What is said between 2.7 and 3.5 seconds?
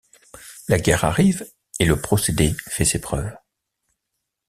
ses preuves.